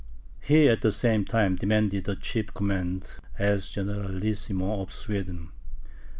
[0.39, 5.51] He at the same time demanded the chief command, as generalissimo of Sweden.